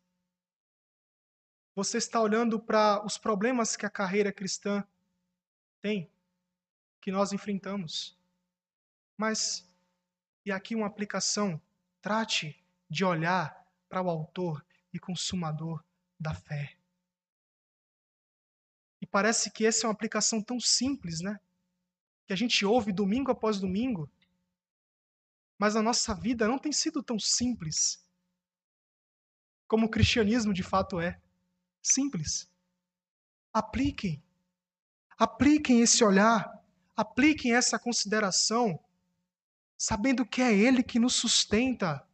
[1.74, 4.86] Você está olhando para os problemas que a carreira cristã
[5.82, 6.12] tem,
[7.00, 8.20] que nós enfrentamos.
[9.18, 9.68] Mas,
[10.46, 11.62] e aqui uma aplicação,
[12.02, 15.84] trate de olhar para o autor e consumador
[16.20, 16.78] da fé.
[19.02, 21.40] E parece que essa é uma aplicação tão simples, né?
[22.26, 24.10] Que a gente ouve domingo após domingo.
[25.58, 28.06] Mas a nossa vida não tem sido tão simples
[29.68, 31.20] como o cristianismo de fato é.
[31.82, 32.50] Simples.
[33.54, 34.24] Apliquem.
[35.18, 36.62] Apliquem esse olhar,
[36.96, 38.80] apliquem essa consideração,
[39.78, 42.06] sabendo que é Ele que nos sustenta,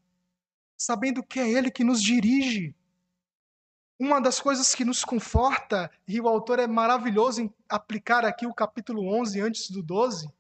[0.78, 2.76] sabendo que é Ele que nos dirige.
[4.00, 8.54] Uma das coisas que nos conforta, e o autor é maravilhoso em aplicar aqui o
[8.54, 10.32] capítulo 11 antes do 12,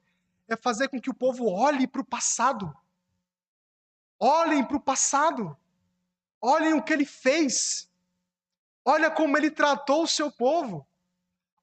[0.47, 2.75] é fazer com que o povo olhe para o passado.
[4.19, 5.55] Olhem para o passado.
[6.41, 7.89] Olhem o que ele fez.
[8.83, 10.87] Olha como ele tratou o seu povo.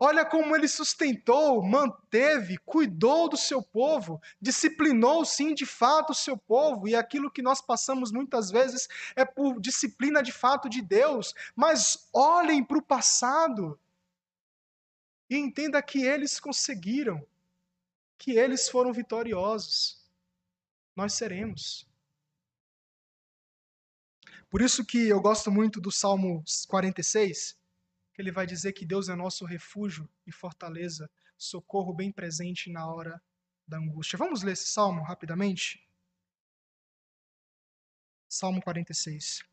[0.01, 6.37] Olha como ele sustentou, manteve, cuidou do seu povo, disciplinou sim de fato o seu
[6.37, 11.35] povo, e aquilo que nós passamos muitas vezes é por disciplina de fato de Deus.
[11.57, 13.79] Mas olhem para o passado
[15.29, 17.27] e entenda que eles conseguiram,
[18.17, 20.01] que eles foram vitoriosos.
[20.95, 21.89] Nós seremos.
[24.49, 27.58] Por isso que eu gosto muito do Salmo 46, que
[28.19, 33.23] ele vai dizer que Deus é nosso refúgio e fortaleza, socorro bem presente na hora
[33.67, 34.19] da angústia.
[34.19, 35.89] Vamos ler esse salmo rapidamente?
[38.29, 39.48] Salmo 46.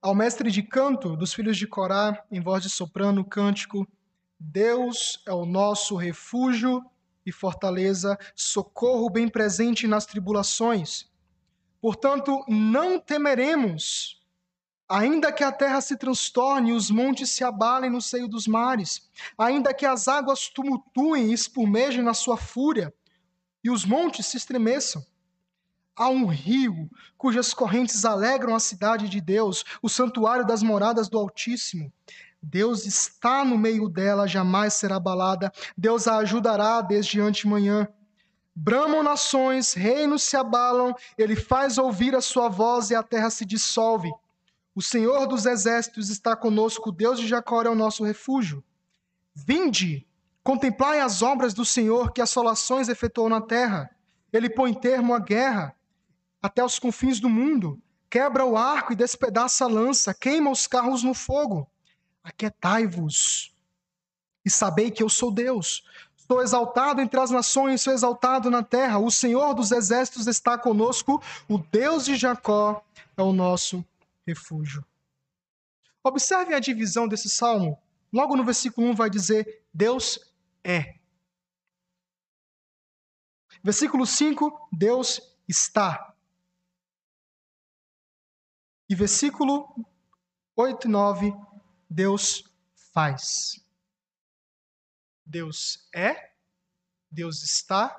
[0.00, 3.84] Ao mestre de canto dos filhos de Corá, em voz de soprano, cântico:
[4.38, 6.84] Deus é o nosso refúgio
[7.26, 11.10] e fortaleza, socorro bem presente nas tribulações.
[11.80, 14.22] Portanto, não temeremos,
[14.88, 19.10] ainda que a terra se transtorne e os montes se abalem no seio dos mares,
[19.36, 22.94] ainda que as águas tumultuem e espumejem na sua fúria,
[23.64, 25.04] e os montes se estremeçam
[25.98, 31.18] Há um rio cujas correntes alegram a cidade de Deus, o santuário das moradas do
[31.18, 31.92] Altíssimo.
[32.40, 35.52] Deus está no meio dela, jamais será abalada.
[35.76, 37.88] Deus a ajudará desde antemanhã.
[38.54, 43.44] Bramam nações, reinos se abalam, ele faz ouvir a sua voz e a terra se
[43.44, 44.08] dissolve.
[44.76, 48.62] O Senhor dos exércitos está conosco, o Deus de Jacó é o nosso refúgio.
[49.34, 50.06] Vinde,
[50.44, 53.90] contemplai as obras do Senhor que assolações efetuou na terra.
[54.32, 55.74] Ele põe termo à guerra
[56.42, 61.02] até os confins do mundo, quebra o arco e despedaça a lança, queima os carros
[61.02, 61.68] no fogo.
[62.22, 63.54] Aquietai-vos
[64.44, 65.84] e sabei que eu sou Deus.
[66.16, 68.98] Sou exaltado entre as nações, sou exaltado na terra.
[68.98, 72.84] O Senhor dos exércitos está conosco, o Deus de Jacó
[73.16, 73.84] é o nosso
[74.26, 74.84] refúgio.
[76.04, 77.78] Observem a divisão desse salmo.
[78.12, 80.18] Logo no versículo 1 vai dizer: Deus
[80.62, 80.96] é.
[83.62, 86.07] Versículo 5, Deus está.
[88.88, 89.68] E versículo
[90.56, 91.32] 8 e 9,
[91.90, 92.44] Deus
[92.92, 93.62] faz.
[95.24, 96.32] Deus é,
[97.10, 97.94] Deus está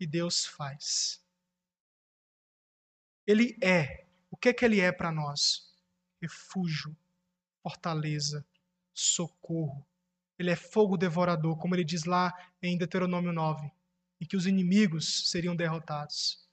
[0.00, 1.22] e Deus faz.
[3.26, 4.06] Ele é.
[4.30, 5.70] O que é que ele é para nós?
[6.20, 6.96] Refúgio,
[7.62, 8.46] fortaleza,
[8.94, 9.86] socorro.
[10.38, 13.70] Ele é fogo devorador, como ele diz lá em Deuteronômio 9,
[14.20, 16.48] e que os inimigos seriam derrotados.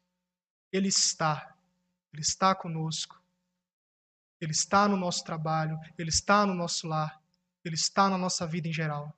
[0.72, 1.56] Ele está.
[2.12, 3.23] Ele está conosco.
[4.44, 7.18] Ele está no nosso trabalho, ele está no nosso lar,
[7.64, 9.18] ele está na nossa vida em geral.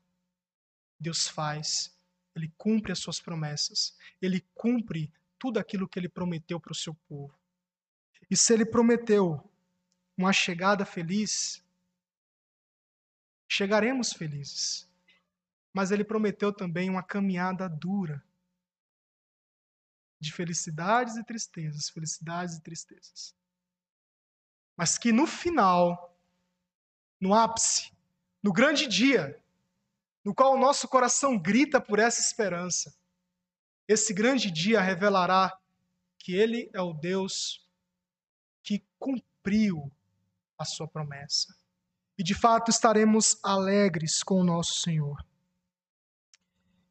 [1.00, 1.92] Deus faz,
[2.36, 6.94] ele cumpre as suas promessas, ele cumpre tudo aquilo que ele prometeu para o seu
[7.10, 7.34] povo.
[8.30, 9.44] E se ele prometeu
[10.16, 11.66] uma chegada feliz,
[13.48, 14.88] chegaremos felizes.
[15.74, 18.24] Mas ele prometeu também uma caminhada dura
[20.20, 23.36] de felicidades e tristezas, felicidades e tristezas.
[24.76, 26.16] Mas que no final,
[27.20, 27.92] no ápice,
[28.44, 29.42] no grande dia,
[30.24, 32.96] no qual o nosso coração grita por essa esperança,
[33.88, 35.58] esse grande dia revelará
[36.18, 37.70] que Ele é o Deus
[38.64, 39.92] que cumpriu
[40.58, 41.56] a sua promessa.
[42.18, 45.24] E de fato estaremos alegres com o nosso Senhor.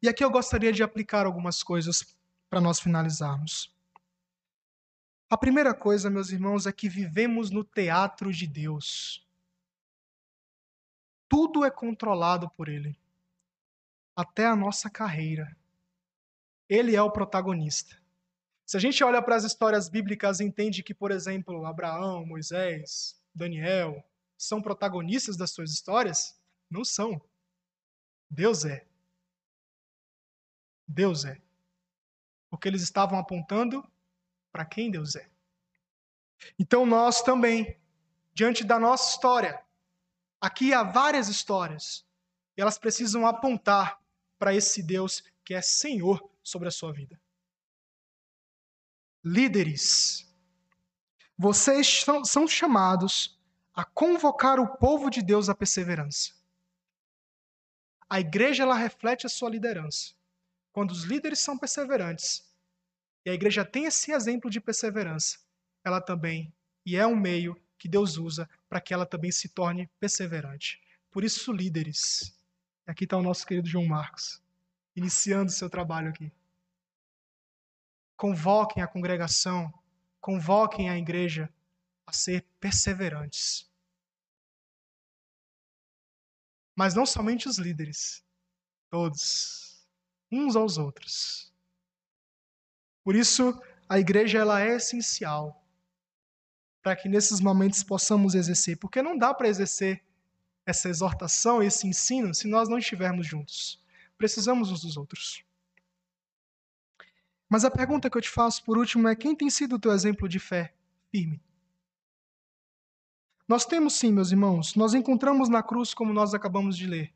[0.01, 2.15] E aqui eu gostaria de aplicar algumas coisas
[2.49, 3.74] para nós finalizarmos.
[5.29, 9.27] A primeira coisa, meus irmãos, é que vivemos no teatro de Deus.
[11.27, 12.95] Tudo é controlado por Ele,
[14.15, 15.57] até a nossa carreira.
[16.69, 17.99] Ele é o protagonista.
[18.65, 23.19] Se a gente olha para as histórias bíblicas e entende que, por exemplo, Abraão, Moisés,
[23.33, 24.03] Daniel
[24.37, 27.19] são protagonistas das suas histórias, não são.
[28.29, 28.85] Deus é.
[30.87, 31.41] Deus é.
[32.49, 33.87] Porque eles estavam apontando
[34.55, 35.29] para quem Deus é.
[36.57, 37.77] Então nós também,
[38.33, 39.61] diante da nossa história,
[40.39, 42.07] aqui há várias histórias,
[42.55, 43.99] e elas precisam apontar
[44.39, 47.19] para esse Deus que é Senhor sobre a sua vida
[49.25, 50.31] líderes.
[51.35, 53.37] Vocês são chamados
[53.73, 56.31] a convocar o povo de Deus à perseverança.
[58.07, 60.13] A igreja ela reflete a sua liderança.
[60.71, 62.44] Quando os líderes são perseverantes,
[63.25, 65.39] e a igreja tem esse exemplo de perseverança,
[65.83, 66.53] ela também,
[66.85, 70.79] e é um meio que Deus usa para que ela também se torne perseverante.
[71.11, 72.37] Por isso, líderes.
[72.85, 74.41] Aqui está o nosso querido João Marcos,
[74.95, 76.31] iniciando seu trabalho aqui
[78.15, 79.71] convoquem a congregação,
[80.19, 81.53] convoquem a igreja
[82.05, 83.69] a ser perseverantes.
[86.75, 88.23] Mas não somente os líderes,
[88.89, 89.87] todos,
[90.31, 91.53] uns aos outros.
[93.05, 95.63] Por isso, a igreja ela é essencial
[96.81, 100.03] para que nesses momentos possamos exercer, porque não dá para exercer
[100.65, 103.79] essa exortação, esse ensino, se nós não estivermos juntos.
[104.17, 105.43] Precisamos uns dos outros.
[107.47, 109.91] Mas a pergunta que eu te faço por último é: quem tem sido o teu
[109.91, 110.73] exemplo de fé
[111.11, 111.39] firme?
[113.47, 117.13] Nós temos sim, meus irmãos, nós encontramos na cruz, como nós acabamos de ler,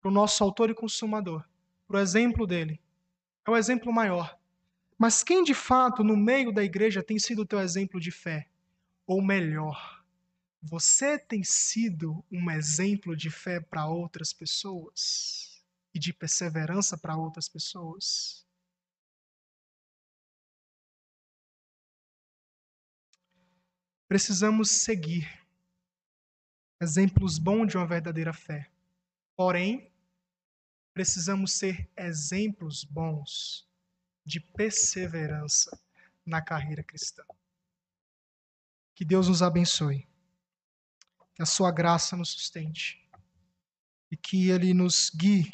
[0.00, 1.44] para o nosso autor e consumador,
[1.88, 2.80] para o exemplo dele.
[3.44, 4.40] É o exemplo maior.
[5.02, 8.48] Mas quem de fato, no meio da igreja, tem sido o teu exemplo de fé?
[9.04, 10.00] Ou melhor,
[10.62, 15.60] você tem sido um exemplo de fé para outras pessoas?
[15.92, 18.46] E de perseverança para outras pessoas?
[24.06, 25.28] Precisamos seguir
[26.80, 28.70] exemplos bons de uma verdadeira fé.
[29.34, 29.92] Porém,
[30.94, 33.71] precisamos ser exemplos bons
[34.24, 35.78] de perseverança
[36.24, 37.24] na carreira cristã.
[38.94, 40.08] Que Deus nos abençoe.
[41.34, 43.08] Que a sua graça nos sustente.
[44.10, 45.50] E que Ele nos guie,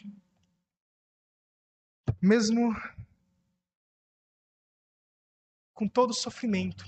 [2.20, 2.74] mesmo
[5.72, 6.84] com todo o sofrimento,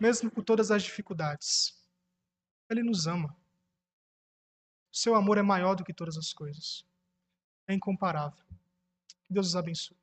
[0.00, 1.80] mesmo com todas as dificuldades.
[2.68, 3.36] Ele nos ama.
[4.90, 6.84] Seu amor é maior do que todas as coisas.
[7.68, 8.44] É incomparável.
[9.26, 9.96] Que Deus os abençoe.